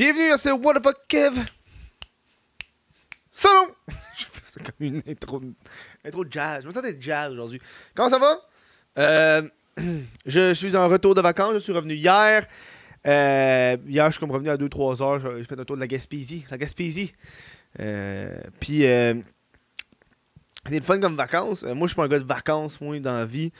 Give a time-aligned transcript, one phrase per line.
[0.00, 1.34] Bienvenue à ce What the fuck Kev.
[3.30, 3.66] Salon!
[4.16, 5.42] Je fais ça comme une intro,
[6.02, 6.62] intro jazz.
[6.62, 7.60] Je me sens d'être jazz aujourd'hui.
[7.94, 8.40] Comment ça va?
[8.96, 9.42] Euh,
[10.24, 11.52] je suis en retour de vacances.
[11.52, 12.46] Je suis revenu hier.
[13.06, 15.36] Euh, hier, je suis comme revenu à 2-3 heures.
[15.36, 16.46] J'ai fait un tour de la Gaspésie.
[16.50, 17.12] La Gaspésie.
[17.78, 21.62] Euh, Puis, c'est le fun comme vacances.
[21.62, 23.52] Moi, je suis pas un gars de vacances, moi, dans la vie.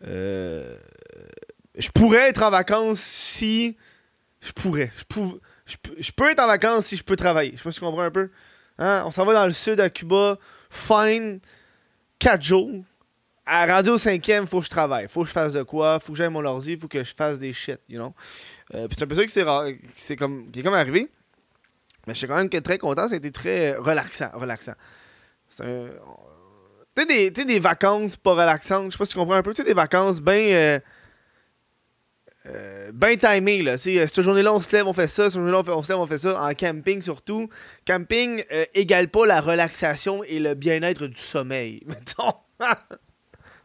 [0.00, 0.78] Je
[1.92, 3.76] pourrais être en vacances si.
[4.40, 4.90] Je pourrais.
[4.96, 5.38] Je, pou-
[5.98, 7.52] je, peux- être en vacances si je peux travailler.
[7.52, 8.30] Je sais pas si tu comprends un peu.
[8.78, 9.02] Hein?
[9.06, 10.36] On s'en va dans le sud à Cuba.
[10.70, 11.40] Fine.
[12.18, 12.70] 4 jours.
[13.44, 15.08] À radio 5e, faut que je travaille.
[15.08, 15.98] Faut que je fasse de quoi.
[15.98, 16.76] Faut que j'aille mon ordi.
[16.76, 18.14] Faut que je fasse des shit, you know.
[18.74, 19.30] Euh, puis c'est un peu ça qui
[19.96, 21.10] c'est comme, qui est comme arrivé.
[22.06, 23.08] Mais je suis quand même très content.
[23.08, 24.30] Ça a été très relaxant.
[24.34, 24.74] relaxant.
[25.50, 25.64] Tu
[26.96, 28.86] sais, des, des vacances pas relaxantes.
[28.86, 29.52] Je sais pas si tu comprends un peu.
[29.52, 30.34] Tu sais, des vacances bien.
[30.34, 30.80] Euh,
[32.92, 35.78] ben timé là, euh, cette journée-là on se lève, on fait ça, cette journée-là on,
[35.78, 37.48] on se lève, on fait ça, en camping surtout.
[37.86, 42.34] Camping euh, égale pas la relaxation et le bien-être du sommeil, mettons.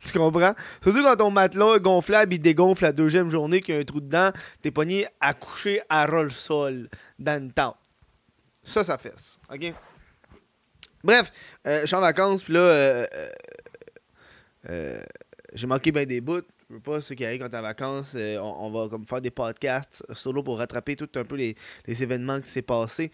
[0.03, 0.53] tu comprends?
[0.81, 3.99] Surtout quand ton matelas gonflable il dégonfle la deuxième journée qu'il y a un trou
[3.99, 7.75] dedans, t'es pogné à coucher à roll sol dans le temps.
[8.63, 9.73] Ça, ça fesse, ok?
[11.03, 11.31] Bref,
[11.65, 13.29] euh, je suis en vacances, puis là, euh, euh,
[14.69, 15.03] euh,
[15.53, 16.41] j'ai manqué bien des bouts.
[16.69, 19.21] Je veux pas, ce qui arrive quand t'es en vacances, euh, on, va comme faire
[19.21, 21.55] des podcasts solo pour rattraper tout un peu les,
[21.87, 23.09] événements qui s'est passé.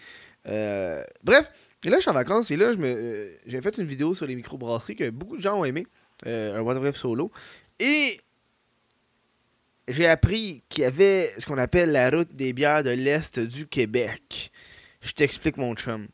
[0.48, 1.52] Euh, bref,
[1.84, 4.16] et là je suis en vacances et là je me euh, j'ai fait une vidéo
[4.16, 5.86] sur les microbrasseries que beaucoup de gens ont aimé,
[6.26, 7.32] un What Bref solo.
[7.80, 8.20] Et
[9.88, 13.68] j'ai appris qu'il y avait ce qu'on appelle la route des bières de l'Est du
[13.68, 14.52] Québec.
[15.02, 16.08] Je t'explique mon chum.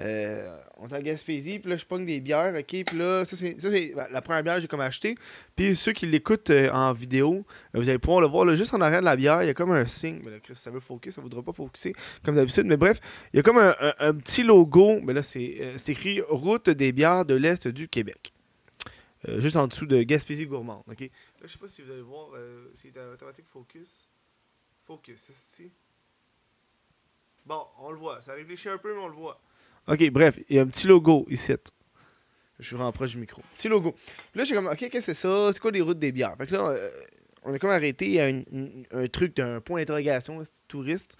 [0.00, 2.84] Euh, on est en Gaspésie, puis là, je pogne des bières, ok?
[2.86, 3.54] Puis là, ça, c'est
[3.94, 5.14] ben, la première bière que j'ai comme acheté.
[5.54, 8.72] Puis ceux qui l'écoutent euh, en vidéo, euh, vous allez pouvoir le voir, là, juste
[8.72, 10.20] en arrière de la bière, il y a comme un signe.
[10.24, 11.92] Mais là, Chris, ça veut focus, ça voudra pas focuser
[12.24, 12.64] comme d'habitude.
[12.64, 12.98] Mais bref,
[13.32, 17.34] il y a comme un, petit logo, mais là, c'est écrit Route des bières de
[17.34, 18.32] l'Est du Québec.
[19.36, 21.00] Juste en dessous de Gaspésie gourmande, ok?
[21.00, 21.08] Là,
[21.42, 22.30] je sais pas si vous allez voir,
[22.74, 24.08] c'est automatique focus.
[24.86, 25.70] Focus, c'est.
[27.44, 28.22] Bon, on le voit.
[28.22, 29.40] Ça réfléchit un peu, mais on le voit.
[29.90, 31.52] Ok, bref, il y a un petit logo ici.
[32.60, 33.42] Je suis vraiment proche du micro.
[33.56, 33.90] Petit logo.
[33.92, 35.50] Puis là, je suis comme, ok, qu'est-ce que c'est ça?
[35.52, 36.36] C'est quoi les routes des bières?
[36.38, 36.90] Fait que là, euh,
[37.42, 41.16] on a comme arrêté à un truc d'un point d'interrogation, touriste,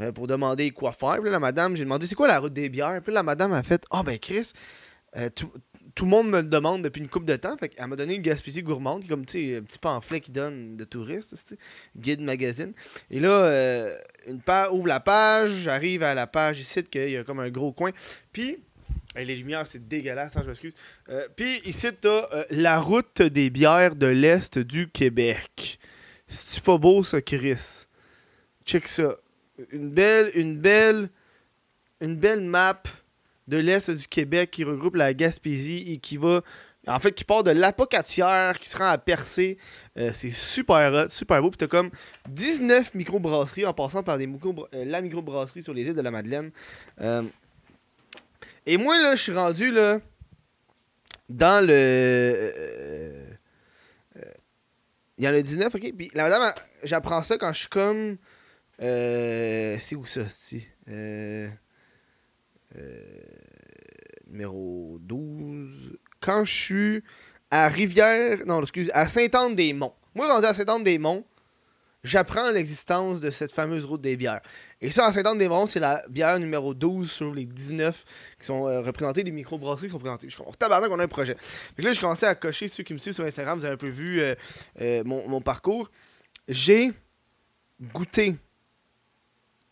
[0.00, 1.14] euh, pour demander quoi faire.
[1.14, 3.00] Puis là, la madame, j'ai demandé, c'est quoi la route des bières?
[3.02, 4.52] Puis là, la madame a fait, ah ben Chris,
[5.16, 5.50] euh, tout,
[5.94, 7.56] tout le monde me le demande depuis une couple de temps.
[7.56, 11.56] Fait qu'elle m'a donné une Gaspésie gourmande, comme, un petit pamphlet qui donne de touristes,
[11.96, 12.72] guide magazine.
[13.10, 13.96] Et là, euh,
[14.26, 17.50] une page, ouvre la page, j'arrive à la page ici, qu'il y a comme un
[17.50, 17.92] gros coin.
[18.32, 18.58] Puis,
[19.16, 20.74] les lumières, c'est dégueulasse, hein, je m'excuse.
[21.08, 25.78] Euh, Puis ici, t'as euh, la route des bières de l'Est du Québec.
[26.26, 27.86] C'est-tu pas beau, ça, Chris?
[28.64, 29.16] Check ça.
[29.70, 31.08] Une belle, une belle,
[32.00, 32.82] une belle map
[33.48, 36.42] de l'Est du Québec qui regroupe la Gaspésie et qui va...
[36.86, 39.56] En fait, qui part de l'Apocatière, qui se rend à Percé.
[39.96, 41.48] Euh, c'est super hot, super beau.
[41.48, 41.90] Puis t'as comme
[42.28, 46.10] 19 microbrasseries en passant par des micro euh, la microbrasserie sur les îles de la
[46.10, 46.50] Madeleine.
[47.00, 47.22] Euh,
[48.66, 49.98] et moi, là, je suis rendu, là,
[51.30, 52.52] dans le...
[55.16, 55.92] Il y en a 19, ok?
[55.96, 58.18] Puis la madame, j'apprends ça quand je suis comme...
[58.78, 60.66] c'est où ça, si?
[62.76, 63.08] Euh,
[64.26, 65.98] numéro 12.
[66.20, 67.02] Quand je suis
[67.50, 68.38] à Rivière...
[68.46, 69.94] Non, excuse, à Sainte-Anne-des-Monts.
[70.14, 71.24] Moi, rendu à Sainte-Anne-des-Monts,
[72.02, 74.40] j'apprends l'existence de cette fameuse route des bières.
[74.80, 78.04] Et ça, à Sainte-Anne-des-Monts, c'est la bière numéro 12 sur les 19
[78.38, 80.28] qui sont euh, représentées, les microbrasseries qui sont présentées.
[80.28, 81.36] Je oh, tabarnak, on a un projet.
[81.38, 83.78] Fait là, je commençais à cocher ceux qui me suivent sur Instagram, vous avez un
[83.78, 84.34] peu vu euh,
[84.80, 85.90] euh, mon, parcours.
[86.48, 86.92] J'ai
[87.80, 88.36] goûté.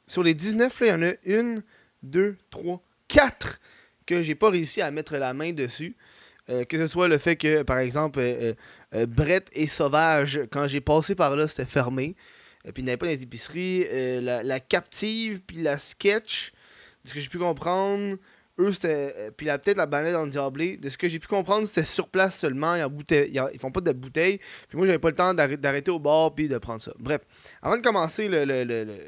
[0.06, 1.62] Sur les 19, là, il y en a une,
[2.02, 3.60] deux, trois, quatre
[4.06, 5.96] que j'ai pas réussi à mettre la main dessus.
[6.50, 8.54] Euh, que ce soit le fait que, par exemple, euh,
[8.94, 12.16] euh, Brett et Sauvage, quand j'ai passé par là, c'était fermé.
[12.64, 13.86] Puis il n'y avait pas dans les épiceries.
[14.22, 16.52] La, Captive, puis la Sketch,
[17.04, 18.16] de ce que j'ai pu comprendre,
[18.58, 19.30] eux, c'était.
[19.36, 22.38] puis peut-être la dans le Diablé, de ce que j'ai pu comprendre, c'était sur place
[22.38, 22.74] seulement.
[22.76, 24.38] Ils, en bouteille- ils, en- font pas de bouteilles.
[24.68, 26.92] Puis moi, j'avais pas le temps d'arrêter au bar puis de prendre ça.
[26.98, 27.20] Bref,
[27.62, 28.98] avant de commencer, le, le- le- le-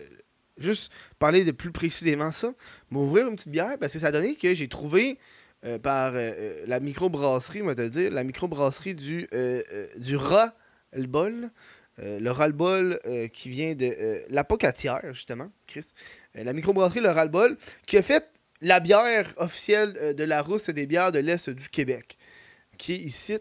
[0.57, 2.53] juste parler de plus précisément ça,
[2.91, 5.19] m'ouvrir une petite bière parce que ça a donné que j'ai trouvé.
[5.65, 9.63] euh, par euh, euh, la microbrasserie, on va te le dire, la microbrasserie du, euh,
[9.73, 10.55] euh, du rat
[10.93, 11.51] le bol.
[11.97, 12.99] Le ras-le-bol
[13.33, 15.87] qui vient de euh, l'Apocatière, justement, Chris.
[16.35, 17.57] La microbrasserie Le ras-le-bol
[17.87, 18.29] qui a fait
[18.61, 22.19] la bière officielle de la rousse des bières de l'Est du Québec,
[22.79, 23.39] qui est ici.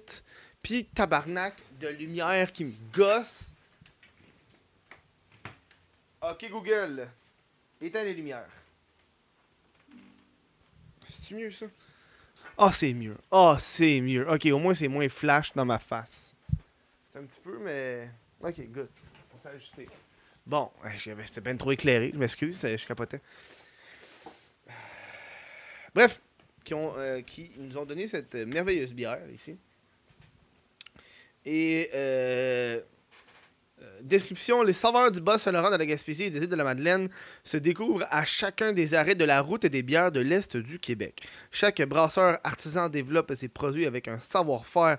[0.62, 3.53] Puis tabarnak de lumière qui me gosse.
[6.24, 7.10] Ok, Google.
[7.82, 8.48] Éteins les lumières.
[11.10, 11.66] C'est mieux ça?
[12.58, 13.18] Ah, c'est mieux.
[13.30, 14.30] Ah, c'est mieux.
[14.30, 16.34] Ok, au moins c'est moins flash dans ma face.
[17.10, 18.10] C'est un petit peu, mais.
[18.42, 18.88] Ok, good.
[19.36, 19.90] On s'est ajusté.
[20.46, 20.72] Bon,
[21.26, 22.12] c'était bien trop éclairé.
[22.14, 23.20] Je m'excuse, je capotais.
[25.94, 26.22] Bref,
[26.64, 29.58] qui, ont, euh, qui nous ont donné cette merveilleuse bière ici.
[31.46, 32.82] Et euh, euh,
[34.02, 37.10] description les saveurs du Bas-Saint-Laurent de la Gaspésie et des îles de la Madeleine
[37.44, 41.22] se découvrent à chacun des arrêts de la route des bières de l'Est du Québec.
[41.52, 44.98] Chaque brasseur artisan développe ses produits avec un savoir-faire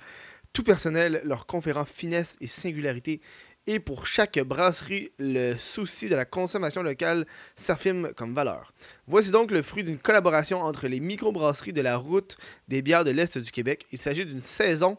[0.53, 3.21] tout personnel, leur conférant finesse et singularité.
[3.67, 7.27] Et pour chaque brasserie, le souci de la consommation locale
[7.57, 8.75] s'affirme comme valeur.
[9.07, 12.37] Voici donc le fruit d'une collaboration entre les microbrasseries de la route
[12.69, 13.87] des bières de l'Est du Québec.
[13.91, 14.99] Il s'agit d'une saison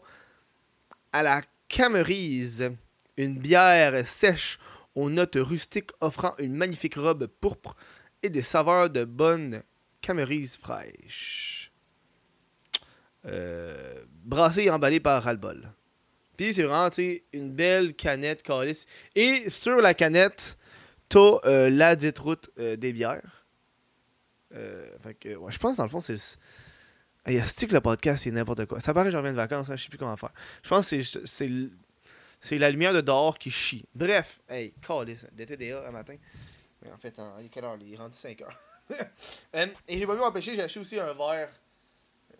[1.12, 2.70] à la Camerise,
[3.16, 4.58] une bière sèche
[4.94, 7.76] aux notes rustiques offrant une magnifique robe pourpre
[8.22, 9.62] et des saveurs de bonne
[10.00, 11.72] Camerise fraîche.
[13.26, 15.72] Euh, brassée et emballée par Albol.
[16.36, 16.90] Puis c'est vraiment,
[17.32, 18.86] une belle canette calice.
[19.14, 20.56] Et sur la canette,
[21.08, 23.46] t'as euh, la dite route euh, des bières.
[24.52, 26.38] fait que, ouais, je pense, dans le fond, c'est
[27.28, 28.78] Hey, que le podcast, c'est n'importe quoi.
[28.78, 30.30] Ça paraît que je reviens de vacances, hein, je sais plus comment faire.
[30.62, 31.50] Je pense que c'est
[32.40, 33.84] c'est la lumière de dehors qui chie.
[33.94, 36.16] Bref, hey, calice, DTDA un matin.
[36.82, 37.76] Mais en fait, il est quelle heure?
[37.80, 38.60] Il est rendu 5 heures.
[39.56, 41.50] Euh, et j'ai pas pu m'empêcher, j'ai acheté aussi un verre.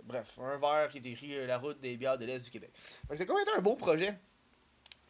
[0.05, 2.71] Bref, un verre qui est écrit euh, La route des bières de l'Est du Québec.
[3.09, 4.17] Donc c'est quand même un beau projet.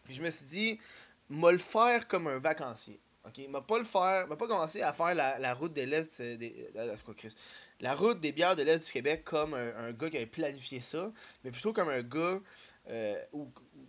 [0.05, 0.81] Puis je me suis dit,
[1.29, 2.99] m'a le faire comme un vacancier.
[3.27, 6.21] Ok, m'a pas le faire, m'a pas commencé à faire la, la route de l'Est
[6.21, 6.71] euh, des.
[7.05, 7.35] Quoi, Chris?
[7.81, 11.13] La route des bières de l'Est du Québec comme un, gars qui avait planifié ça,
[11.45, 12.41] mais plutôt comme un gars,
[12.89, 13.21] euh,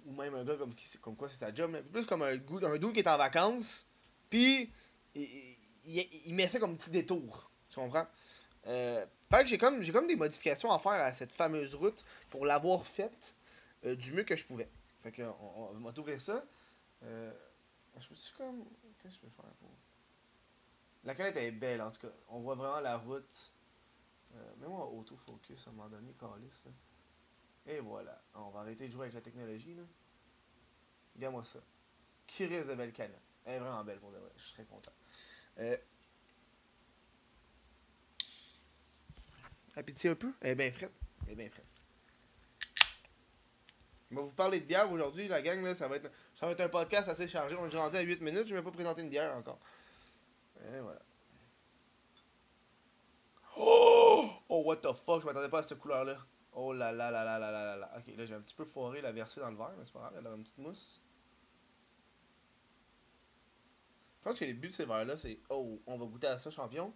[0.08, 2.94] ou, même un gars comme, comme quoi c'est sa job, plus comme un, un dude
[2.94, 3.88] qui est en vacances,
[4.30, 4.72] puis
[5.16, 7.52] il, met ça comme petit détour.
[7.70, 8.08] Tu comprends?
[8.68, 12.04] Euh, fait que j'ai comme, j'ai comme des modifications à faire à cette fameuse route
[12.30, 13.36] pour l'avoir faite
[13.86, 14.70] euh, du mieux que je pouvais.
[15.02, 16.44] Fait que on, va m'ouvrir ça.
[17.04, 17.32] Euh,
[18.00, 18.66] je suis comme.
[19.00, 19.70] Qu'est-ce que je peux faire pour?
[21.04, 22.14] La canette est belle en tout cas.
[22.30, 23.54] On voit vraiment la route.
[24.36, 26.66] Euh, Mets-moi autofocus à un moment donné, calice.
[26.66, 26.72] Là.
[27.68, 28.22] Et voilà.
[28.34, 29.76] On va arrêter de jouer avec la technologie.
[29.76, 29.84] là.
[31.16, 31.60] Regarde-moi ça.
[32.26, 33.22] Qui de belle canette.
[33.46, 34.32] Elle est vraiment belle pour de vrai.
[34.36, 34.92] Je suis très content.
[35.60, 35.78] Euh...
[39.76, 40.34] Appétit un peu?
[40.42, 40.92] Elle est bien frette.
[41.26, 41.66] Elle est bien frette.
[44.10, 45.62] Je vais vous parler de bière aujourd'hui, la gang.
[45.62, 47.56] Là, ça, va être, ça va être un podcast assez chargé.
[47.56, 48.48] On est déjà à 8 minutes.
[48.48, 49.60] Je vais pas présenter une bière encore.
[50.62, 51.02] Et voilà.
[53.58, 54.30] Oh!
[54.50, 56.18] Oh, what the fuck, je m'attendais pas à cette couleur-là.
[56.60, 59.00] Oh là là là là là là là Ok, là j'ai un petit peu foiré
[59.00, 61.04] la versée dans le verre, mais c'est pas grave, elle a une petite mousse.
[64.18, 66.50] Je pense que les buts de ces verres-là, c'est Oh, on va goûter à ça,
[66.50, 66.92] champion.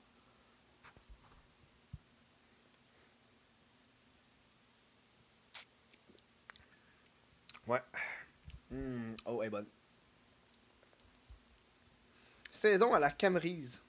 [7.67, 7.81] Ouais.
[8.71, 9.13] Mmh.
[9.25, 9.67] Oh, elle est bonne.
[12.51, 13.79] Saison à la Camerise.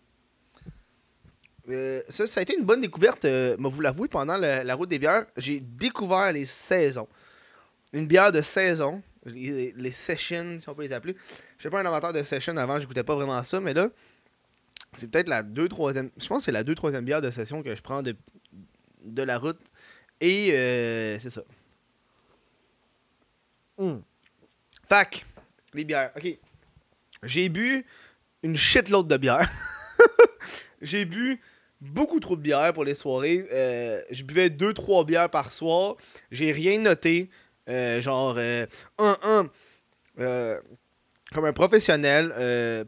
[1.69, 4.99] Euh, ça, ça a été une bonne découverte, euh, vous l'avouez, pendant la route des
[4.99, 5.27] bières.
[5.37, 7.09] J'ai découvert les saisons.
[7.93, 11.17] Une bière de saison, les, sessions, si on peut les appeler.
[11.57, 13.91] Je suis pas un amateur de session avant, je goûtais pas vraiment ça, mais là,
[14.93, 16.11] c'est peut-être la 2 troisième.
[16.19, 18.17] Je pense que c'est la 2 troisième bière de session que je prends de,
[19.05, 19.61] de la route.
[20.21, 21.43] Et euh, c'est ça.
[23.79, 23.99] Mm.
[24.89, 25.27] Fac,
[25.75, 26.13] les bières.
[26.17, 26.39] Ok.
[27.23, 27.87] J'ai bu
[28.43, 29.49] une shitload de bière.
[30.83, 31.41] J'ai bu
[31.83, 33.45] beaucoup trop de bière pour les soirées.
[33.53, 35.97] Euh, je buvais 2-3 bières par soir.
[36.31, 37.29] J'ai rien noté.
[37.69, 39.49] Euh, genre, 1-1.
[40.21, 40.59] Euh,
[41.35, 42.33] comme un professionnel.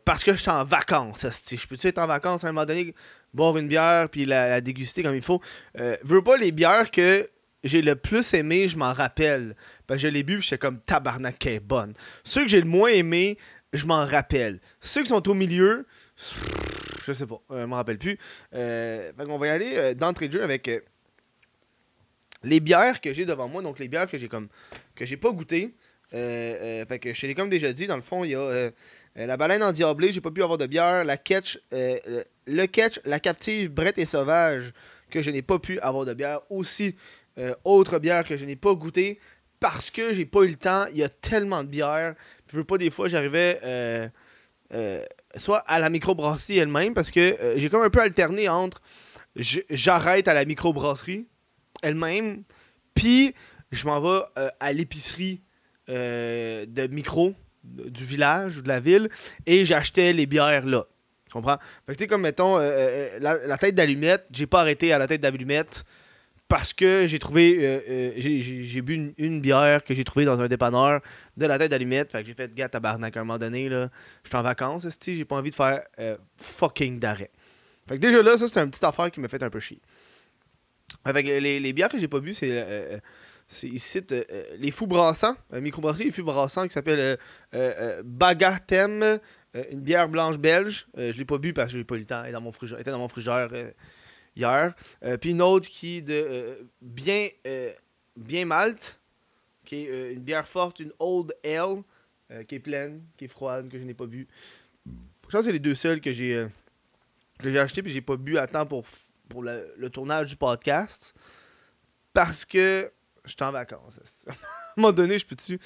[0.04, 1.26] parce que je suis en vacances.
[1.50, 2.94] Je peux-tu être en vacances à un moment donné,
[3.32, 5.40] boire une bière puis la, déguster comme il faut?
[5.74, 7.28] Veux pas les bières que
[7.64, 9.56] j'ai le plus aimé, je m'en rappelle.
[9.86, 11.94] Parce que je l'ai bu, j'étais comme tabarnak, qui est bonne.
[12.22, 13.38] Ceux que j'ai le moins aimé,
[13.72, 14.60] je m'en rappelle.
[14.80, 15.86] Ceux qui sont au milieu,
[17.04, 18.18] je sais pas, je me rappelle plus.
[18.54, 20.80] Euh, on va y aller euh, d'entrée de jeu avec euh,
[22.42, 24.48] les bières que j'ai devant moi, donc les bières que j'ai comme
[24.94, 25.74] que j'ai pas goûté.
[26.10, 28.70] fait que je l'ai comme déjà dit, dans le fond, il y a
[29.16, 33.20] la baleine en diablé, j'ai pas pu avoir de bière, la catch, le catch, la
[33.20, 34.72] captive brette et sauvage
[35.10, 36.96] que je n'ai pas pu avoir de bière, aussi
[37.64, 39.18] autre bière que je n'ai pas goûté
[39.58, 42.14] parce que j'ai pas eu le temps, il y a tellement de bières,
[42.50, 44.10] je veux pas des fois j'arrivais
[45.36, 48.80] soit à la microbrasserie elle-même, parce que euh, j'ai comme un peu alterné entre
[49.36, 51.26] j'arrête à la microbrasserie
[51.82, 52.44] elle-même,
[52.94, 53.34] puis
[53.72, 55.42] je m'en vais euh, à l'épicerie
[55.88, 59.08] euh, de micro du village ou de la ville,
[59.46, 60.84] et j'achetais les bières là.
[61.32, 61.58] comprends?
[61.86, 65.08] Fait que tu comme mettons, euh, la, la tête d'allumette, j'ai pas arrêté à la
[65.08, 65.84] tête d'allumette
[66.48, 67.56] parce que j'ai trouvé.
[67.60, 71.00] euh, euh, j'ai- bu une, bière que j'ai trouvée dans un dépanneur
[71.36, 72.12] de la tête d'allumette.
[72.12, 73.88] Fait que j'ai fait gars tabarnak à un moment donné, là.
[74.24, 77.30] J'étais en vacances, j'ai pas envie de faire euh, fucking d'arrêt.
[77.88, 79.80] Fait que déjà là, ça, c'est une petite affaire qui me fait un peu chier.
[81.04, 83.00] Avec les, les bières que j'ai pas bu, c'est.
[83.62, 84.00] ici
[84.58, 87.18] les fous brassants, euh, microbrasserie les fous brassants qui s'appelle
[88.04, 89.18] Bagatem,
[89.70, 90.86] une bière blanche belge.
[90.96, 93.08] Je l'ai pas bu parce que j'ai pas eu le temps, elle était dans mon
[93.08, 93.70] frigeur euh,
[94.36, 94.74] hier.
[95.02, 97.72] Euh, Puis une autre qui est de euh, bien, euh,
[98.16, 98.98] bien malte,
[99.64, 101.82] qui est une bière forte, une Old Ale,
[102.48, 104.26] qui est pleine, qui est froide, que je n'ai pas bu.
[104.86, 104.90] Je
[105.22, 106.46] pense que c'est les deux seuls que j'ai
[107.38, 108.84] que j'ai acheté puis j'ai pas bu à temps pour,
[109.42, 111.14] le, tournage du podcast.
[112.12, 112.92] Parce que
[113.24, 114.24] j'étais en vacances.
[114.28, 114.34] à un
[114.76, 115.58] moment donné, je peux-tu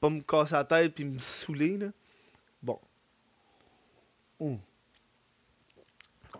[0.00, 1.88] pas me casser la tête puis me saouler, là?
[2.62, 2.80] Bon.
[4.40, 4.58] Ouh.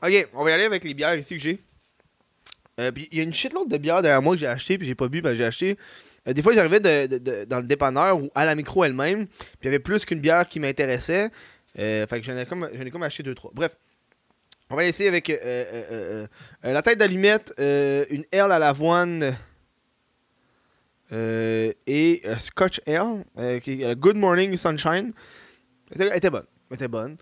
[0.05, 1.59] Ok, on va y aller avec les bières ici que j'ai.
[2.79, 4.87] Euh, puis il y a une shitload de bières derrière moi que j'ai acheté puis
[4.87, 5.79] j'ai pas bu, ben j'ai acheté.
[6.29, 9.67] euh, des fois, j'arrivais de- dans le dépanneur ou à la micro elle-même, puis il
[9.67, 11.31] y avait plus qu'une bière qui m'intéressait.
[11.79, 13.51] Euh, fait que j'en ai comme, j'en ai comme acheté deux, trois.
[13.55, 13.77] Bref,
[14.71, 15.29] on va essayer avec
[16.63, 19.37] la tête d'allumette, une L à l'avoine
[21.13, 23.25] et Scotch Ale,
[23.97, 25.13] Good Morning Sunshine.
[25.99, 26.47] Elle était bonne.
[26.71, 27.17] Elle était bonne.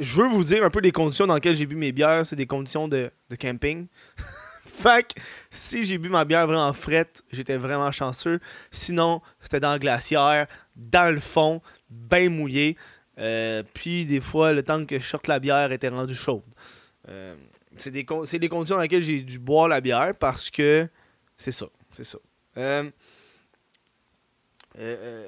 [0.00, 2.24] Je veux vous dire un peu les conditions dans lesquelles j'ai bu mes bières.
[2.24, 3.86] C'est des conditions de, camping.
[4.64, 5.14] fait
[5.50, 8.40] si j'ai bu ma bière vraiment frette, j'étais vraiment chanceux.
[8.70, 12.78] Sinon, c'était dans la glacière, dans le fond, bien mouillé.
[13.18, 16.40] Euh, puis des fois, le temps que je sorte la bière était rendu chaude.
[17.10, 17.36] Euh,
[17.76, 20.88] c'est des, conditions dans lesquelles j'ai dû boire la bière parce que
[21.36, 21.66] c'est ça.
[21.92, 22.18] C'est ça.
[22.56, 22.90] Euh,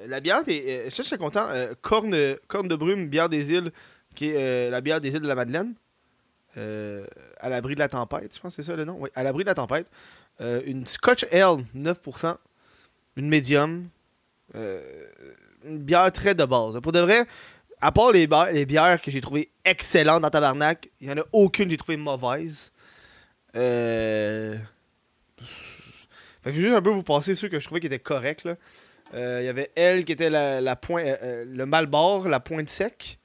[0.07, 1.47] la bière, des, je suis content.
[1.81, 3.71] corne, corne de brume, bière des îles,
[4.13, 5.73] qui est euh, la bière des îles de la Madeleine.
[6.55, 7.05] Euh,
[7.39, 8.97] à l'abri de la tempête, je pense que c'est ça le nom.
[8.99, 9.89] Oui, à l'abri de la tempête.
[10.41, 12.37] Euh, une Scotch Ale, 9%.
[13.15, 13.89] Une médium.
[14.53, 16.79] Une bière très de base.
[16.81, 17.25] Pour de vrai,
[17.81, 18.27] à part les,
[18.65, 21.97] bières que j'ai trouvées excellentes dans Tabarnak, il n'y en a aucune que j'ai trouvée
[21.97, 22.71] mauvaise.
[23.55, 24.57] Euh...
[25.37, 27.99] Fait que je vais juste un peu vous passer ceux que je trouvais qui étaient
[27.99, 28.47] corrects.
[29.13, 33.19] Il y avait elle qui était la, le Malbord, la pointe sec.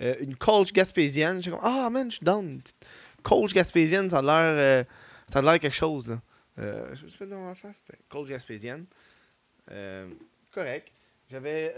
[0.00, 1.40] Euh, une Colch gaspésienne.
[1.40, 2.44] J'étais comme, ah man, je suis down.
[2.44, 2.84] Une petite
[3.22, 4.84] Colch gaspésienne, ça a l'air euh,
[5.32, 6.10] ça a l'air quelque chose.
[6.10, 6.20] Là.
[6.58, 7.76] Euh, dans ma face.
[8.08, 8.86] Colch gaspésienne.
[9.70, 10.08] Euh,
[10.52, 10.88] correct.
[11.30, 11.74] J'avais.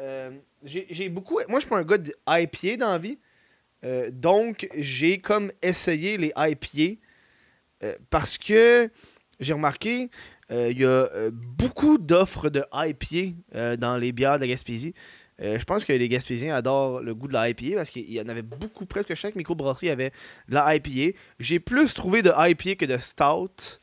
[0.64, 1.38] j'ai beaucoup.
[1.48, 3.18] Moi, je suis pas un gars de IPA dans la vie.
[4.10, 7.00] Donc, j'ai comme essayé les IPA
[8.10, 8.90] parce que
[9.38, 10.10] j'ai remarqué
[10.50, 14.94] il y a beaucoup d'offres de IPA dans les bières de Gaspésie.
[15.42, 18.20] Euh, je pense que les Gaspésiens adorent le goût de la IPA parce qu'il y
[18.20, 20.12] en avait beaucoup, presque chaque microbrasserie avait
[20.48, 21.16] de la IPA.
[21.38, 23.80] J'ai plus trouvé de IPA que de Stout.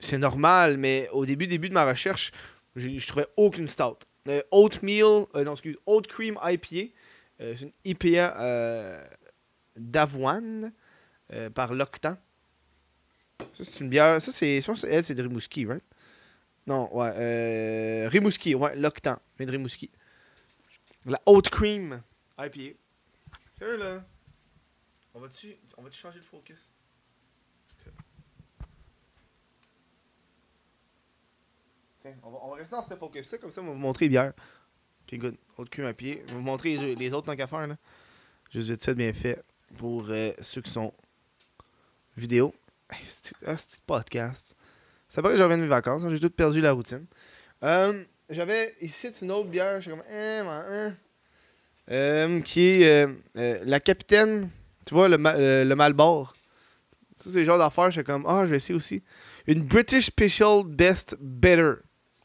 [0.00, 2.32] C'est normal, mais au début, début de ma recherche,
[2.76, 4.06] je trouvais aucune Stout.
[4.26, 6.92] Euh, oatmeal, euh, non, excuse, Oat Cream IPA.
[7.40, 9.06] euh, c'est une IPA
[9.76, 10.72] d'avoine
[11.54, 12.16] par l'Octan.
[13.52, 14.22] Ça, c'est une bière.
[14.22, 14.60] Ça, c'est.
[14.60, 15.82] Je pense que elle, c'est de Rimouski, right?
[16.66, 18.06] Non, ouais.
[18.06, 19.18] Rimouski, ouais, l'Octan.
[19.38, 19.90] Mais de Rimouski.
[21.06, 22.02] La Haute Cream
[22.38, 22.76] IPA.
[23.58, 24.04] Sérieux, là.
[25.14, 26.70] On va-tu on va changer de focus?
[32.00, 34.06] Tiens, on va, on va rester dans ce focus-là, comme ça, on va vous montrer
[34.06, 34.32] les bières.
[35.02, 35.36] Ok, good.
[35.56, 36.22] Haute Cream IPA.
[36.22, 37.76] On va vous montrer les, autres tant qu'à faire, là.
[38.50, 39.42] Juste vite fait, bien fait.
[39.76, 40.92] Pour euh, ceux qui sont
[42.16, 42.54] vidéo.
[43.06, 44.56] C'est ah, c'est podcast?
[45.08, 46.04] Ça paraît que je reviens de mes vacances.
[46.04, 47.06] hein, J'ai tout perdu la routine.
[47.62, 49.76] Euh, J'avais ici une autre bière.
[49.76, 50.02] Je suis comme.
[50.10, 50.94] Hein, hein.
[51.90, 54.48] Euh, qui est euh, euh, la capitaine.
[54.86, 55.16] Tu vois, le,
[55.64, 56.34] le Malbord.
[57.16, 57.90] Ça, c'est le genre d'affaires.
[57.90, 58.24] Je suis comme.
[58.26, 59.02] Ah, je vais essayer aussi.
[59.46, 61.72] Une British Special Best Better.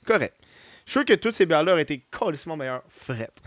[0.06, 0.36] Correct.
[0.86, 2.04] Je suis sûr que toutes ces bières-là auraient été
[2.58, 2.84] meilleures.
[2.88, 3.42] Frettes.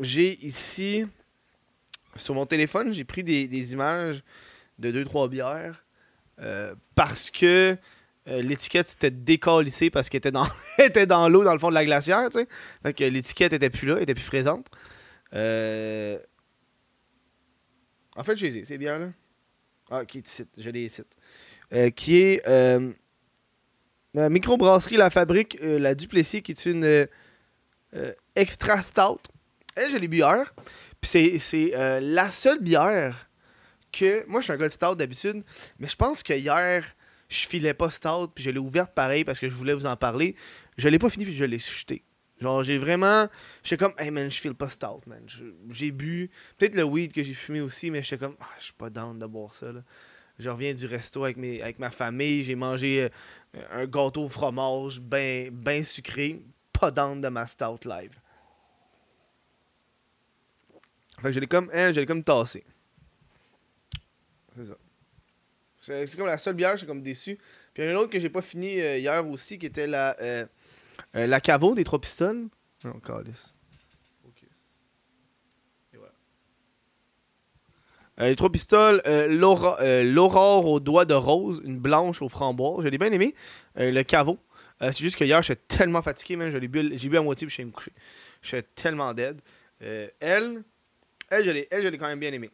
[0.00, 1.06] J'ai ici.
[2.16, 4.24] Sur mon téléphone, j'ai pris des, images
[4.80, 5.84] de 2-3 bières.
[6.96, 7.78] parce que
[8.28, 10.20] euh, l'étiquette s'était décalissée parce qu'elle
[10.78, 12.48] était dans, l'eau dans le fond de la glacière, tu sais.
[12.82, 14.66] Fait que l'étiquette était plus là, était plus présente.
[15.34, 16.18] Euh,
[18.16, 19.10] En fait, j'ai ces bières-là.
[19.90, 21.16] Ah, qui est ici, je les cite.
[21.72, 22.92] Euh, qui est euh,
[24.14, 27.06] la microbrasserie La Fabrique, la Duplessis, qui est une
[28.36, 29.20] extra stout.
[29.74, 30.52] Elle, je l'ai bu hier.
[31.00, 33.28] Puis c'est- c'est la seule bière
[33.92, 34.26] que.
[34.26, 35.42] Moi, je suis un gars de stout d'habitude,
[35.78, 36.84] mais je pense que hier,
[37.28, 39.96] je filais pas stout, puis je l'ai ouverte pareil parce que je voulais vous en
[39.96, 40.34] parler.
[40.76, 42.02] Je l'ai pas fini, puis je l'ai jeté.
[42.40, 43.28] Genre, j'ai vraiment.
[43.62, 45.22] J'étais comme, hey man, je file pas stout, man.
[45.70, 46.30] J'ai bu.
[46.56, 49.18] Peut-être le weed que j'ai fumé aussi, mais j'étais comme, ah, je suis pas down
[49.18, 49.82] de boire ça, là.
[50.38, 52.44] Je reviens du resto avec, mes, avec ma famille.
[52.44, 53.02] J'ai mangé
[53.56, 56.40] euh, un gâteau au fromage, ben, ben sucré.
[56.72, 58.12] Pas down de ma stout live.
[61.20, 62.64] Fait que je l'ai comme, hein, je l'ai comme tassé.
[64.56, 64.76] C'est ça.
[65.88, 67.38] C'est comme la seule bière, je suis comme déçu.
[67.72, 69.66] Puis il y en a une autre que j'ai pas fini euh, hier aussi, qui
[69.66, 70.44] était la, euh,
[71.16, 72.48] euh, la Caveau des Trois Pistoles.
[72.84, 73.54] Non, calice.
[74.22, 74.48] Focus.
[75.94, 76.12] Et voilà.
[78.28, 82.84] Les Trois Pistoles, euh, l'aurore aux doigts de rose, une blanche aux framboises.
[82.84, 83.34] Je l'ai bien aimé.
[83.76, 84.38] Le Caveau.
[84.80, 86.50] C'est juste que hier, j'étais tellement fatigué, man.
[86.50, 87.92] Je l'ai bu, j'ai bu à moitié puis je suis allé me coucher.
[88.42, 89.40] J'étais tellement dead.
[89.80, 90.62] Elle,
[91.30, 92.50] elle, je l'ai quand même bien aimée.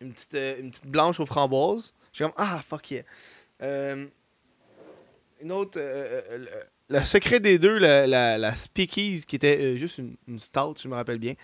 [0.00, 1.94] Une petite, une petite blanche aux framboises.
[2.16, 3.02] J'ai comme, ah, fuck yeah.
[3.62, 4.06] Euh,
[5.42, 6.46] une autre, euh, euh,
[6.88, 10.94] le, secret des deux, la, la, Speakeasy, qui était juste une, stout, si je me
[10.94, 11.34] rappelle bien.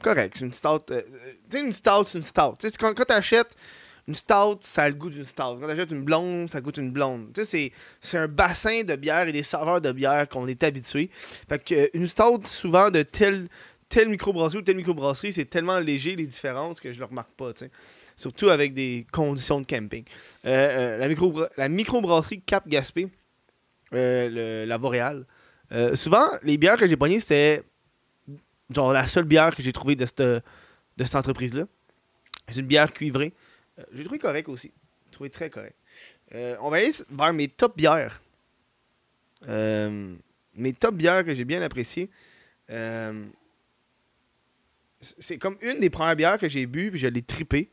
[0.00, 0.86] Correct, c'est une stout.
[0.86, 0.94] tu
[1.50, 2.54] sais, une stout, c'est une stout.
[2.78, 3.56] Quand, quand t'achètes
[4.06, 5.58] une stout, ça a le goût d'une stout.
[5.60, 7.32] Quand t'achètes une blonde, ça goûte une blonde.
[7.34, 11.10] Tu sais, c'est, un bassin de bière et des saveurs de bière qu'on est habitué.
[11.48, 13.48] Fait que une stout, souvent de telle,
[13.88, 17.52] telle microbrasserie ou telle microbrasserie, c'est tellement léger les différences que je le remarque pas,
[17.52, 17.70] tu sais.
[18.16, 20.04] Surtout avec des conditions de camping.
[20.44, 23.08] Euh, euh, la, micro, la microbrasserie Cap Gaspé,
[23.92, 25.26] euh, la Voreal.
[25.72, 27.62] Euh, souvent, les bières que j'ai pognées, c'était
[28.70, 30.42] genre la seule bière que j'ai trouvée de cette, de
[30.98, 31.64] cette entreprise-là.
[32.48, 33.32] C'est une bière cuivrée.
[33.92, 34.72] J'ai trouvé correct aussi.
[35.10, 35.76] Trouvé très correct.
[36.32, 38.22] On va aller vers mes top bières.
[39.48, 42.10] Mes top bières que j'ai bien appréciées.
[45.18, 47.70] C'est comme une des premières bières que j'ai bu puis je l'ai trippé.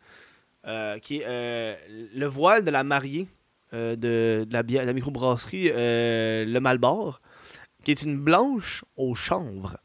[0.68, 1.76] Euh, qui est euh,
[2.14, 3.28] le voile de la mariée
[3.74, 7.20] euh, de, la, de la microbrasserie Le Malbord,
[7.84, 9.78] qui est une blanche au chanvre.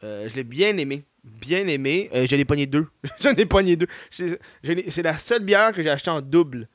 [0.00, 1.04] Je l'ai bien aimé.
[1.24, 2.08] Bien aimé.
[2.12, 2.86] Je l'ai pogné deux.
[3.20, 3.88] J'en ai pogné deux.
[4.08, 4.40] C'est
[4.88, 6.68] c'est la seule bière que j'ai achetée en double.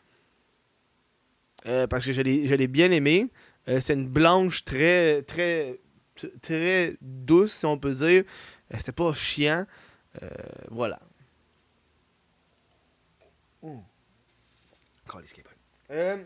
[1.64, 3.30] Parce que je l'ai bien aimé.
[3.80, 5.80] C'est une blanche très, très,
[6.42, 8.26] très douce, si on peut dire.
[8.78, 9.66] C'était pas chiant.
[10.70, 11.00] Voilà.
[13.64, 13.80] Mm.
[15.06, 15.50] Est bon.
[15.92, 16.18] Euh,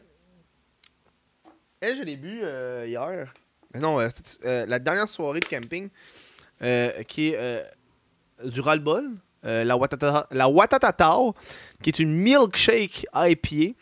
[1.81, 3.33] elle, je l'ai bu euh, hier.
[3.73, 4.09] Mais Non, euh,
[4.45, 5.89] euh, la dernière soirée de camping,
[6.61, 7.63] euh, qui est euh,
[8.43, 9.11] du ras-le-bol,
[9.45, 11.35] euh, la Watatata, la Watatatao,
[11.81, 13.75] qui est une milkshake IPA.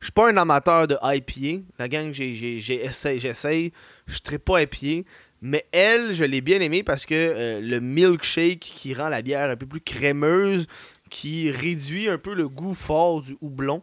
[0.00, 1.64] Je suis pas un amateur de IPA.
[1.78, 3.72] La gang, essayé, j'essaye.
[4.06, 5.08] Je ne pas IPA.
[5.40, 9.50] Mais elle, je l'ai bien aimée parce que euh, le milkshake qui rend la bière
[9.50, 10.66] un peu plus crémeuse,
[11.08, 13.82] qui réduit un peu le goût fort du houblon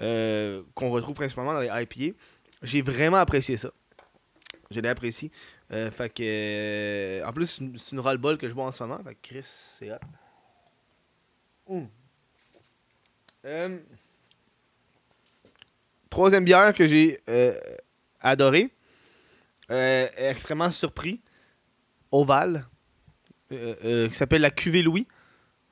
[0.00, 2.16] euh, qu'on retrouve principalement dans les IPA.
[2.62, 3.70] J'ai vraiment apprécié ça.
[4.70, 5.30] Je l'ai apprécié.
[5.72, 8.82] Euh, fait que, euh, en plus, c'est une- une roll-ball que je bois en ce
[8.84, 9.02] moment.
[9.04, 9.96] Fait que Chris, c'est hot.
[13.44, 13.78] Euh,
[16.10, 17.20] troisième bière que j'ai
[18.20, 18.70] adorée.
[19.68, 21.20] Extrêmement surpris.
[23.52, 25.06] Euh, qui s'appelle la Cuvée Louis.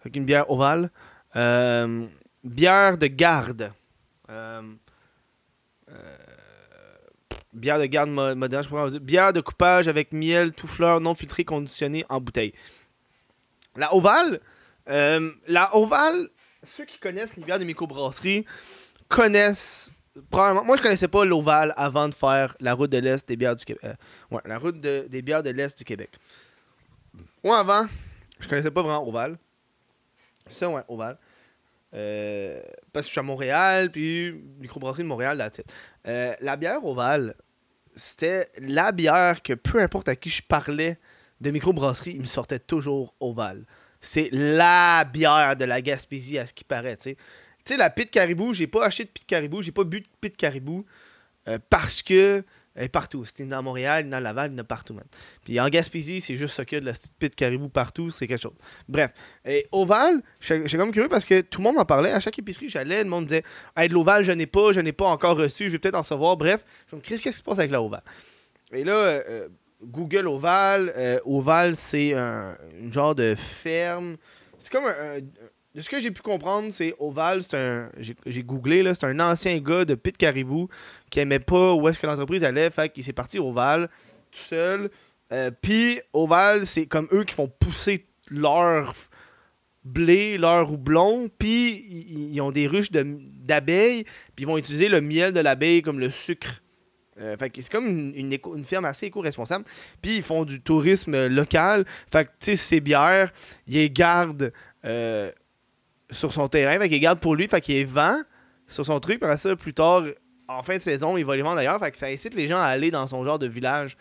[0.00, 0.90] Avec une bière ovale.
[1.36, 2.06] Euh,
[2.44, 3.72] bière de garde.
[4.30, 4.62] Euh,
[5.90, 6.16] euh,
[7.52, 9.00] bière de garde mo- moderne, je pourrais dire.
[9.00, 12.52] Bière de coupage avec miel, tout fleur, non filtré, conditionné en bouteille.
[13.76, 14.40] La ovale,
[14.86, 16.28] la ovale,
[16.64, 18.44] ceux qui connaissent les bières de microbrasserie
[19.08, 19.92] connaissent.
[20.28, 23.54] Probablement, moi, je connaissais pas l'ovale avant de faire la route de l'Est des bières
[23.54, 23.84] du Québec.
[24.30, 26.10] Ouais, la route de- des bières de l'Est du Québec.
[27.44, 27.86] Moi, avant,
[28.40, 29.38] je connaissais pas vraiment ovale.
[30.48, 31.18] Ça, ouais, ovale.
[31.92, 32.60] Euh,
[32.92, 35.50] parce que je suis à Montréal, puis microbrasserie de Montréal, là,
[36.06, 37.34] euh, La bière ovale,
[37.96, 40.98] c'était la bière que peu importe à qui je parlais
[41.40, 43.66] de microbrasserie, il me sortait toujours ovale.
[44.00, 47.16] C'est la bière de la Gaspésie, à ce qui paraît, tu sais.
[47.64, 50.06] Tu sais, la pit caribou, j'ai pas acheté de pit caribou, j'ai pas bu de
[50.20, 50.86] pit caribou
[51.48, 52.42] euh, parce que
[52.80, 53.24] elle est partout.
[53.26, 55.04] C'était dans Montréal, dans Laval, a partout, man.
[55.44, 58.08] Puis en Gaspésie, c'est juste ça qu'il y a de la petite pit caribou partout,
[58.10, 58.54] c'est quelque chose.
[58.88, 59.10] Bref.
[59.44, 62.10] Et Oval, j'étais comme curieux parce que tout le monde m'en parlait.
[62.12, 63.42] À chaque épicerie, j'allais, le monde disait
[63.76, 66.00] Hey, de l'Oval, je n'ai pas, je n'ai pas encore reçu, je vais peut-être en
[66.00, 66.36] recevoir.
[66.36, 67.80] Bref, je me dis Qu'est-ce qui se passe avec la
[68.72, 69.48] Et là, euh,
[69.82, 70.92] Google Oval.
[70.96, 72.56] euh, Oval, c'est un
[72.90, 74.16] genre de ferme.
[74.58, 75.20] C'est comme un-
[75.74, 77.90] de ce que j'ai pu comprendre, c'est Oval, c'est un.
[78.26, 80.68] J'ai googlé, là, c'est un ancien gars de Pit Caribou
[81.10, 83.88] qui aimait pas où est-ce que l'entreprise allait, fait qu'il s'est parti Oval
[84.32, 84.90] tout seul.
[85.32, 88.94] Euh, Puis Oval, c'est comme eux qui font pousser leur
[89.84, 91.84] blé, leur houblon, puis
[92.32, 94.04] ils ont des ruches d'abeilles,
[94.34, 96.62] puis ils vont utiliser le miel de l'abeille comme le sucre
[97.20, 99.64] Euh, fait que c'est comme une, une, éco- une firme assez éco-responsable.
[100.00, 101.84] Puis ils font du tourisme local.
[102.10, 103.30] Fait que, tu sais, ces bières,
[103.66, 104.52] ils gardent
[104.86, 105.30] euh,
[106.10, 106.78] sur son terrain.
[106.78, 107.48] Fait qu'ils les gardent pour lui.
[107.48, 108.20] Fait qu'il vend
[108.66, 109.22] sur son truc.
[109.22, 110.04] Après ça, plus tard,
[110.48, 111.78] en fin de saison, il va les vendre ailleurs.
[111.78, 113.96] Fait que ça incite les gens à aller dans son genre de village.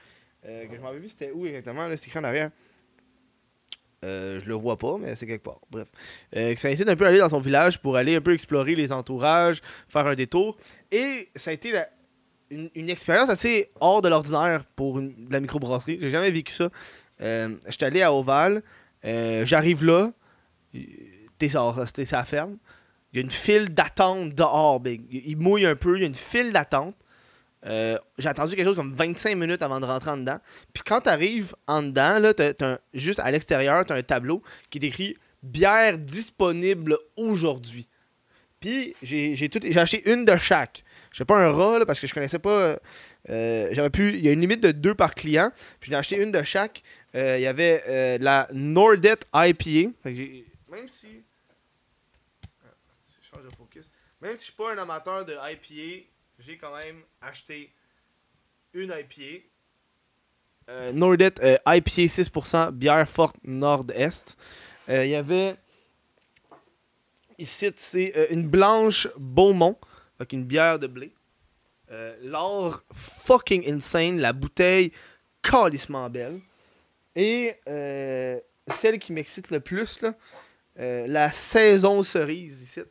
[0.45, 1.87] Euh, que je m'en rappelle plus c'était où exactement.
[1.87, 2.51] Là, c'est écrit en arrière.
[4.05, 5.59] Euh, je le vois pas, mais c'est quelque part.
[5.69, 5.87] Bref.
[6.35, 8.75] Euh, ça incite un peu à aller dans son village pour aller un peu explorer
[8.75, 10.57] les entourages, faire un détour.
[10.91, 11.73] Et ça a été
[12.49, 15.97] une, expérience assez hors de l'ordinaire pour de la microbrasserie.
[15.99, 16.69] J'ai jamais vécu ça.
[17.21, 18.63] Euh, J'étais allé à Oval.
[19.03, 20.11] J'arrive là.
[21.39, 22.57] T'es sur la ferme.
[23.11, 25.01] Il y a une file d'attente dehors, big.
[25.09, 25.97] Il il mouille un peu.
[25.97, 26.95] Il y a une file d'attente.
[27.65, 30.39] Euh, J'ai attendu quelque chose comme 25 minutes avant de rentrer en dedans.
[30.73, 35.17] Puis quand t'arrives en dedans, là, un- juste à l'extérieur, t'as un tableau qui décrit
[35.43, 37.87] bière disponible aujourd'hui.
[38.59, 40.83] Puis j'ai j'ai acheté une de chaque.
[41.11, 42.77] J'ai pas un rat là, parce que je connaissais pas.
[43.29, 44.13] euh, J'aurais pu.
[44.13, 45.51] Il y a une limite de deux par client.
[45.79, 46.83] Puis j'ai acheté une de chaque.
[47.15, 49.91] Euh, Il y avait euh, la Nordet IPA.
[50.05, 51.23] Même si.
[52.63, 52.67] Ah,
[53.01, 53.85] si je change de focus.
[54.21, 56.07] Même si je suis pas un amateur de IPA,
[56.39, 57.73] j'ai quand même acheté
[58.73, 59.45] une IPA.
[60.69, 64.37] Euh, Nordet euh, IPA 6%, bière forte nord-est.
[64.89, 65.55] Euh, Il y avait.
[67.37, 69.77] Ici, c'est euh, une blanche Beaumont,
[70.19, 71.13] avec une bière de blé.
[72.21, 74.91] L'or fucking insane, la bouteille
[75.41, 76.39] calissement belle.
[77.15, 79.99] Et celle qui m'excite le plus,
[80.75, 82.81] la saison cerise ici.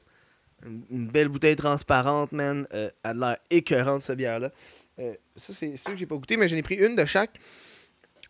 [0.65, 2.67] Une, belle bouteille transparente, man.
[2.75, 4.51] Euh, elle a l'air écœurante, cette bière-là.
[4.99, 7.39] Euh, ça, c'est sûr que j'ai pas goûté, mais j'en ai pris une de chaque.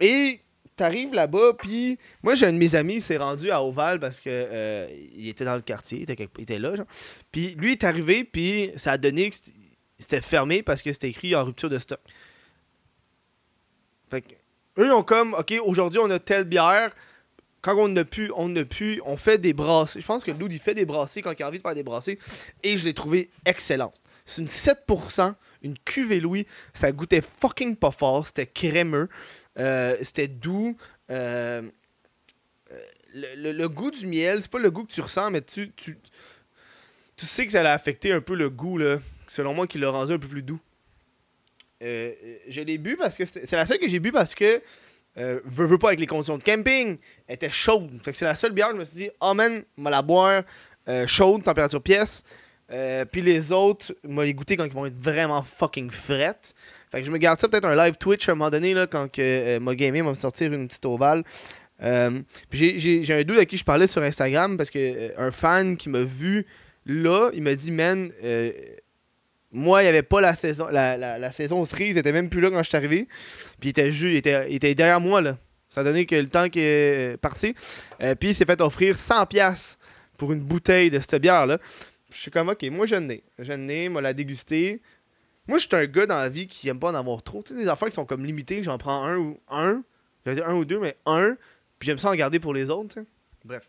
[0.00, 0.40] Et
[0.76, 4.20] t'arrives là-bas, puis moi, j'ai un de mes amis, il s'est rendu à Oval parce
[4.20, 6.86] que euh, il était dans le quartier, il était, là, genre.
[7.32, 9.36] Puis lui, il est arrivé, puis ça a donné que
[9.98, 12.00] c'était- fermé parce que c'était écrit en rupture de stock.
[14.10, 14.34] Fait que,
[14.78, 16.94] eux, ont comme, OK, aujourd'hui, on a telle bière.
[17.60, 20.00] Quand on n'a plus, on n'a plus, on fait des brassées.
[20.00, 21.82] Je pense que Loud, il fait des brassées quand il a envie de faire des
[21.82, 22.18] brassées.
[22.62, 23.94] Et je l'ai trouvé excellente.
[24.24, 26.46] C'est une 7%, une cuvée Louis.
[26.72, 28.26] Ça goûtait fucking pas fort.
[28.26, 29.08] C'était crémeux.
[29.58, 30.76] Euh, c'était doux.
[31.10, 31.62] Euh,
[33.14, 35.98] le, goût du miel, c'est pas le goût que tu ressens, mais tu, tu,
[37.16, 39.90] tu sais que ça allait affecter un peu le goût, là, selon moi, qui l'a
[39.90, 40.60] rendu un peu plus doux.
[41.82, 44.60] Euh, euh, je l'ai bu parce que c'est la seule que j'ai bu parce que
[45.18, 47.90] euh, veux, veux pas avec les conditions de camping, elle était chaude.
[48.02, 50.42] Fait que c'est la seule bière, je me suis dit, oh man, moi la boire
[50.88, 52.22] euh, chaude, température pièce.
[52.70, 56.54] Euh, puis les autres, moi les goûter quand ils vont être vraiment fucking frettes.
[56.90, 58.86] Fait que je me garde ça peut-être un live Twitch à un moment donné là,
[58.86, 61.24] quand que, euh, ma va me sortir une petite ovale.
[62.50, 65.88] Puis j'ai- un dude à qui je parlais sur Instagram parce que un fan qui
[65.88, 66.44] m'a vu
[66.86, 68.10] là, il m'a dit man,
[69.50, 72.28] moi il y avait pas la saison, la, la, la saison cerise, il était même
[72.28, 73.08] plus là quand je suis arrivé.
[73.60, 75.38] Puis il était juste, il était, il était derrière moi là.
[75.70, 77.54] Ça a donné que le temps qui est parti.
[78.02, 79.78] Euh, puis il s'est fait offrir 100$ piastres
[80.16, 81.58] pour une bouteille de cette bière là.
[82.10, 84.80] Je suis comme ok, moi je n'ai, je n'ai, moi la déguster.
[85.46, 87.42] Moi je suis un gars dans la vie qui aime pas en avoir trop.
[87.42, 89.82] Tu sais des affaires qui sont comme limitées, j'en prends un ou un,
[90.24, 91.36] j'allais dire un ou deux mais un.
[91.78, 93.06] Puis j'aime ça en garder pour les autres, tu sais.
[93.44, 93.62] Bref.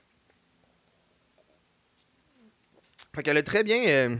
[3.15, 3.84] Fait qu'elle a très bien.
[3.88, 4.15] Euh,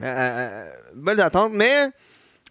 [0.00, 1.88] euh, euh, bonne attente, mais.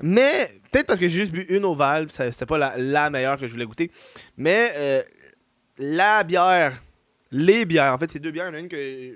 [0.03, 3.51] Mais, peut-être parce que j'ai juste bu une ovale, c'était pas la, meilleure que je
[3.51, 3.91] voulais goûter.
[4.35, 5.03] Mais, euh,
[5.77, 6.81] la bière,
[7.29, 8.45] les bières, en fait, c'est deux bières.
[8.45, 9.13] Il y en a une qui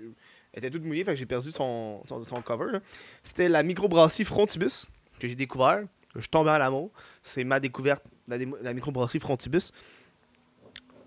[0.53, 2.79] était toute mouillée, fait que j'ai perdu son, son, cover.
[3.23, 4.85] C'était la microbrasserie Frontibus,
[5.19, 5.81] que j'ai découvert.
[5.81, 6.91] que Je suis tombé à l'amour.
[7.23, 9.71] C'est ma découverte, la, la microbrasserie Frontibus.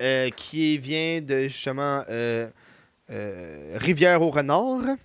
[0.01, 2.49] euh, qui vient de justement euh,
[3.11, 4.97] euh, Rivière-au-Renard.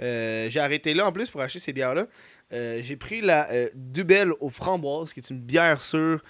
[0.00, 2.06] Euh, j'ai arrêté là en plus pour acheter ces bières-là.
[2.52, 6.20] Euh, j'ai pris la euh, Dubel aux framboises, qui est une bière sûre,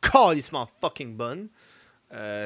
[0.00, 1.48] calissement fucking bonne.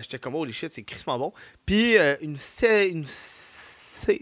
[0.00, 1.32] J'étais comme, holy shit, c'est crissement bon.
[1.66, 4.12] Puis une, sa- une sa-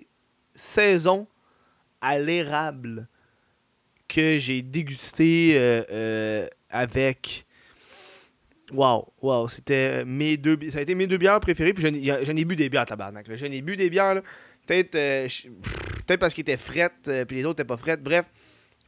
[0.57, 1.29] saison
[2.01, 3.07] à l'érable
[4.09, 5.57] que j'ai dégusté
[6.69, 7.47] avec.
[8.73, 11.73] Waouh, waouh, c'était mes deux, ça a été mes deux bières préférées.
[11.73, 13.27] Puis j'en ai- bu des bières, tabarnak.
[13.37, 14.21] J'en ai bu des bières,
[14.67, 14.97] peut-être
[16.07, 18.03] peut-être parce qu'ils étaient frettes, euh, puis les autres étaient pas frettes.
[18.03, 18.27] Bref,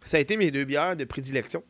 [0.04, 1.62] ça a été mes deux bières de prédilection.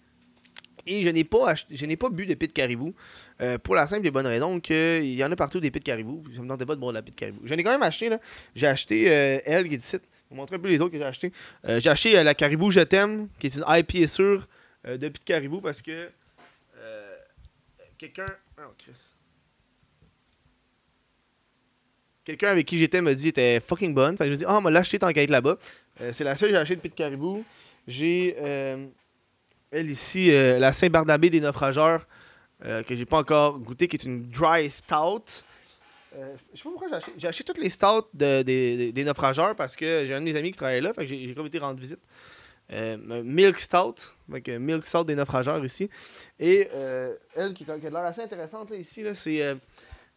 [0.88, 2.94] Et je n'ai pas, je n'ai pas bu de pit caribou
[3.42, 6.24] euh, pour la simple et bonne raison qu'il y en a partout des pit caribou.
[6.34, 7.40] Ça me tentait pas de boire de la pit caribou.
[7.44, 8.08] J'en ai quand même acheté.
[8.08, 8.18] là.
[8.54, 9.96] J'ai acheté euh, elle qui est ici.
[10.00, 11.32] Je vous montrer un peu les autres que j'ai acheté.
[11.66, 14.48] Euh, j'ai acheté euh, la caribou Je t'aime, qui est une IPA sûre
[14.86, 16.08] de pit caribou parce que
[17.98, 18.26] quelqu'un.
[18.58, 19.17] Oh, Chris.
[22.28, 24.14] Quelqu'un avec qui j'étais me dit était fucking bonne.
[24.18, 25.56] Fait que je me dis, ah, on m'a l'acheté tant qu'à là-bas.
[26.02, 27.42] Euh, c'est la seule que j'ai acheté de pit caribou.
[27.86, 28.36] J'ai.
[28.38, 28.86] euh,
[29.70, 32.06] elle ici, euh, la Saint-Barnabé des naufrageurs,
[32.62, 35.42] que j'ai pas encore goûté, qui est une dry stout.
[36.12, 36.18] Je
[36.58, 40.04] sais pas pourquoi j'ai acheté, j'ai acheté toutes les stouts de- des- naufrageurs parce que
[40.04, 42.00] j'ai un de mes amis qui travaillait là, fait que j'ai, comme été rendre visite.
[42.70, 45.88] Milk Stout, donc Milk Stout des naufrageurs ici.
[46.38, 46.68] Et
[47.34, 49.56] elle qui, qui a l'air assez intéressante là, ici, là, c'est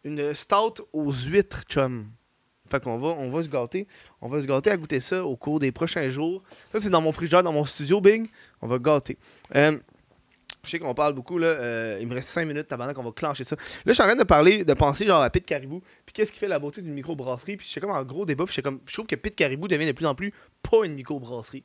[0.04, 2.08] une Stout aux huîtres chum.
[2.70, 3.86] Fait qu'on va, on va se gâter.
[4.20, 6.42] On va se gâter à goûter ça au cours des prochains jours.
[6.70, 8.30] Ça, c'est dans mon frigidaire, dans mon studio, Big.
[8.62, 9.18] On va gâter.
[9.54, 9.78] Euh,
[10.64, 11.48] je sais qu'on parle beaucoup, là.
[11.48, 13.56] euh, il me reste 5 minutes avant qu'on va clencher ça.
[13.56, 15.82] Là, je suis en train de parler, de penser genre à Pit Caribou.
[16.06, 17.56] Puis qu'est-ce qui fait la beauté d'une microbrasserie.
[17.56, 18.44] Puis je suis comme en gros débat.
[18.44, 20.94] Puis j'étais comme, je trouve que Pit Caribou devient de plus en plus pas une
[20.94, 21.64] microbrasserie.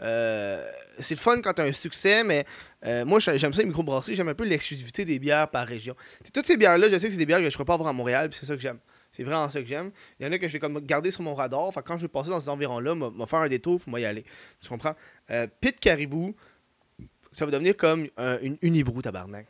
[0.00, 2.44] Euh, c'est le fun quand t'as un succès, mais
[2.84, 5.94] euh, moi j'ai- j'aime ça les microbrasseries, j'aime un peu l'exclusivité des bières par région.
[6.32, 7.92] Toutes ces bières-là, je sais que c'est des bières que je pourrais pas avoir à
[7.92, 8.78] Montréal, c'est ça que j'aime.
[9.10, 9.90] C'est vraiment ça que j'aime.
[10.20, 11.72] Il y en a que je vais comme garder sur mon radar.
[11.72, 14.04] Fait quand je vais passer dans ces environs-là, m'a faire un détour pour moi y
[14.04, 14.22] aller.
[14.60, 14.94] Tu comprends?
[15.30, 16.34] Euh, Pit Caribou,
[17.32, 19.46] ça va devenir comme un- une Unibrou, tabarnak.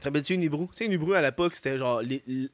[0.00, 0.66] Te rappelles-tu Unibrou?
[0.72, 2.02] Tu sais, Unibrou à l'époque, c'était genre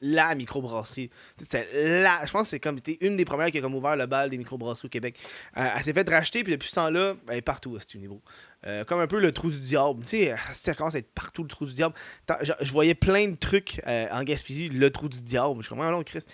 [0.00, 1.10] la microbrasserie.
[1.36, 1.68] C'était
[2.02, 2.26] la.
[2.26, 4.30] Je pense que c'est comme c'était une des premières qui a comme ouvert le bal
[4.30, 5.18] des microbrasseries au Québec.
[5.56, 8.20] Euh, elle s'est fait racheter, puis depuis ce temps-là, elle est partout, c'est Unibrou.
[8.66, 10.02] Euh, comme un peu le trou du diable.
[10.02, 11.94] Tu sais, ça commence à être partout le trou du diable.
[12.42, 15.62] Je, voyais plein de trucs euh, en Gaspésie, le trou du diable.
[15.62, 16.24] Je comprends, long, Chris.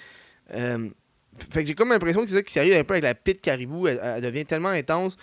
[0.54, 0.88] Euh,
[1.50, 3.40] fait que j'ai comme l'impression que c'est ça qui arrive un peu avec la pit
[3.40, 3.86] caribou.
[3.86, 5.16] Elle devient tellement intense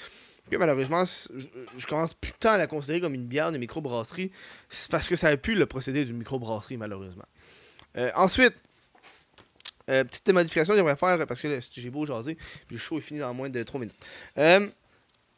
[0.57, 4.31] malheureusement, je, commence putain à la considérer comme une bière de microbrasserie.
[4.69, 7.25] C'est parce que ça a pu le procédé d'une microbrasserie, malheureusement.
[7.97, 8.53] Euh, ensuite,
[9.89, 13.01] euh, petite modification que j'aimerais faire parce que j'ai beau jaser, puis le show est
[13.01, 13.97] fini dans moins de 3 minutes.
[14.37, 14.67] Euh,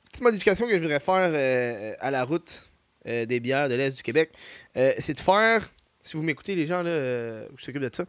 [0.10, 2.70] petite modification que je voudrais faire à la route
[3.06, 4.32] des bières de l'Est du Québec,
[4.76, 5.68] c'est de faire,
[6.04, 8.06] si vous m'écoutez les gens là, euh, je s'occupe de ça,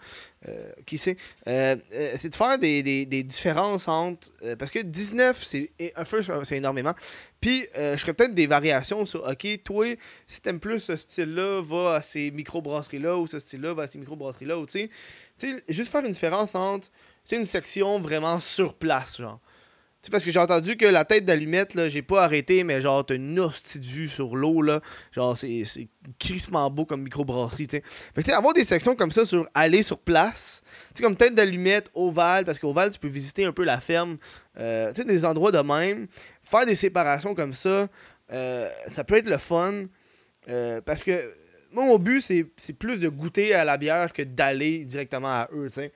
[0.48, 4.78] euh, qui sait, euh, euh, c'est de faire des, des- différences entre, euh, parce que
[4.80, 6.94] 19, c'est un feu, c'est énormément,
[7.40, 9.86] puis je ferais peut-être des variations sur, ok, toi,
[10.26, 13.98] si t'aimes plus ce style-là, va à ces microbrasseries-là, ou ce style-là, va à ces
[13.98, 14.88] microbrasseries-là, ou tu
[15.38, 16.88] sais, juste faire une différence entre,
[17.24, 19.40] c'est une section vraiment sur place, genre.
[20.04, 23.06] Sais, parce que j'ai entendu que la tête d'allumette, là, j'ai pas arrêté, mais genre,
[23.06, 24.80] t'as une hostie de vue sur l'eau, là.
[25.12, 25.86] Genre, c'est c'est
[26.18, 27.82] crissement beau comme microbrasserie, tu sais.
[28.12, 30.62] Fait que, avoir des sections comme ça sur aller sur place,
[30.96, 34.16] tu comme tête d'allumette, Oval, parce qu'Oval, tu peux visiter un peu la ferme,
[34.58, 36.08] euh, tu sais, des endroits de même.
[36.42, 37.86] Faire des séparations comme ça,
[38.32, 39.84] euh, ça peut être le fun.
[40.48, 41.32] euh, parce que,
[41.70, 45.48] moi, mon but, c'est c'est plus de goûter à la bière que d'aller directement à
[45.54, 45.90] eux, tu.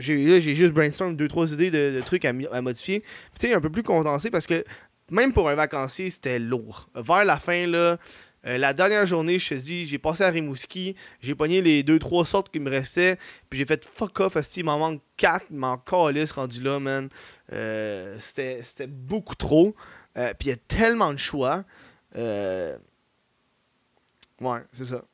[0.00, 3.02] J'ai juste brainstorm deux trois idées de, trucs à, modifier.
[3.38, 4.64] Tu sais, un peu plus condensé parce que
[5.10, 6.88] même pour un vacancier, c'était lourd.
[6.94, 7.98] Vers la fin, là,
[8.46, 11.98] euh, la dernière journée, je te dis, j'ai passé à Rimouski, j'ai pogné les deux
[11.98, 13.18] trois sortes qui me restaient,
[13.50, 17.08] puis j'ai fait fuck off, il m'en manque quatre, il m'en calisse rendu là, man.
[17.52, 19.74] Euh, c'était beaucoup trop.
[20.16, 21.64] Euh, puis il y a tellement de choix.
[24.40, 25.04] Ouais, c'est ça.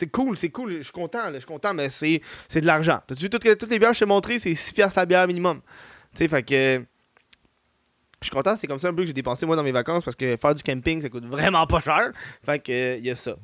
[0.00, 2.22] C'est cool, c'est cool, je suis content, je suis content, mais c'est
[2.54, 3.00] de l'argent.
[3.06, 5.26] T'as-tu vu toutes, toutes les bières que je t'ai montrées, c'est 6 piastres la bière
[5.26, 5.60] minimum.
[6.14, 6.82] Tu sais, fait que.
[8.22, 10.04] Je suis content, c'est comme ça un peu que j'ai dépensé moi dans mes vacances
[10.04, 12.12] parce que faire du camping ça coûte vraiment pas cher.
[12.44, 13.34] Fait que il y a ça.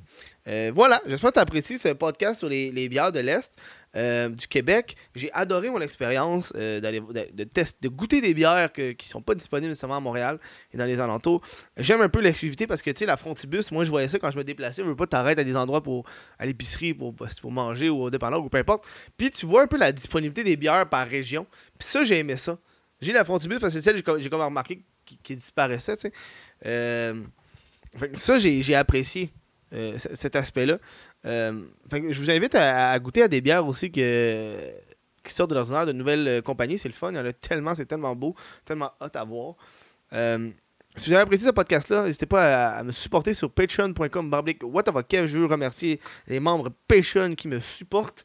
[0.49, 3.55] Euh, voilà, j'espère que tu apprécies ce podcast sur les, bières de l'Est
[3.97, 4.95] euh, du Québec.
[5.15, 9.35] J'ai adoré mon expérience euh, de, test- de goûter des bières que- qui sont pas
[9.35, 10.39] disponibles nécessairement à Montréal
[10.75, 11.41] et dans les alentours.
[11.79, 14.31] J'aime un peu l'exclusivité parce que tu sais, la frontibus, moi je voyais ça quand
[14.31, 14.83] je me déplaçais.
[14.83, 16.05] Je veux pas t'arrêter à des endroits pour
[16.39, 18.85] à l'épicerie, pour, pour manger ou au dépanneur ou peu importe.
[19.17, 21.47] Puis tu vois un peu la disponibilité des bières par région.
[21.79, 22.59] Puis ça, j'ai aimé ça.
[23.01, 25.97] J'ai la frontibus parce que c'est celle que j'ai comme- remarqué qui, qui disparaissait.
[26.65, 27.23] Euh,
[28.15, 29.31] ça, j'ai apprécié
[29.73, 30.79] euh, cet aspect-là.
[31.25, 34.57] Euh, je vous invite à, goûter à des bières aussi que,
[35.23, 36.79] qui sortent de l'ordinaire de nouvelles compagnies.
[36.79, 37.11] C'est le fun.
[37.13, 39.55] Il y en a tellement, c'est tellement beau, tellement hot à voir.
[40.99, 44.63] Si vous avez apprécié ce podcast-là, n'hésitez pas à, me supporter sur patreon.com barblick
[45.09, 45.27] Kev.
[45.27, 48.25] Je veux remercier les membres Patreon qui me supportent.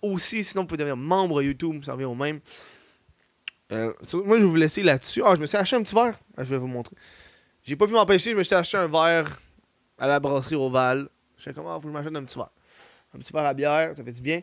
[0.00, 2.40] Aussi, sinon, vous pouvez devenir membre YouTube, ça revient au même.
[3.72, 3.92] Euh,
[4.24, 5.22] moi, je vais vous laisser là-dessus.
[5.24, 6.18] Ah, je me suis acheté un petit verre.
[6.36, 6.96] Ah, je vais vous montrer.
[7.62, 9.40] J'ai pas pu m'empêcher, je me suis acheté un verre
[9.98, 11.08] à la brasserie Oval.
[11.36, 12.50] Je sais comment, je m'achète un petit verre.
[13.14, 14.40] Un petit verre à bière, ça fait du bien.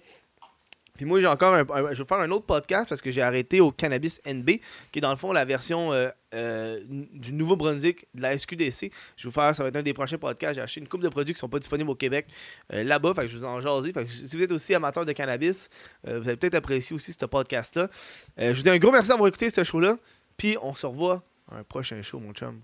[0.95, 3.59] Puis moi, j'ai encore un, Je vais faire un autre podcast parce que j'ai arrêté
[3.59, 4.45] au Cannabis NB,
[4.91, 8.91] qui est dans le fond la version euh, euh, du Nouveau-Brunswick de la SQDC.
[9.17, 10.55] Je vais vous faire, ça va être un des prochains podcasts.
[10.55, 12.27] J'ai acheté une coupe de produits qui sont pas disponibles au Québec
[12.73, 13.13] euh, là-bas.
[13.13, 13.91] Fait que je vous en jaser.
[13.93, 15.69] Fait que si vous êtes aussi amateur de cannabis,
[16.05, 17.89] vous allez peut-être apprécier aussi ce podcast-là.
[18.37, 19.97] Je vous dis un gros merci d'avoir écouté ce show-là.
[20.37, 22.61] Puis on se revoit à un prochain show, mon chum.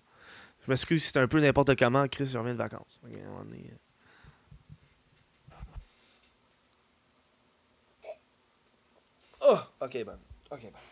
[0.65, 2.07] Je m'excuse si c'était un peu n'importe comment.
[2.07, 2.99] Chris, je reviens de vacances.
[3.03, 3.73] On est-
[9.41, 10.19] Oh, ok, ben.
[10.51, 10.90] Ok, ben.